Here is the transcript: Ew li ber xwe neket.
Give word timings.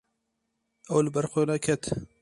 Ew 0.91 0.99
li 1.03 1.09
ber 1.15 1.25
xwe 1.31 1.43
neket. 1.49 1.83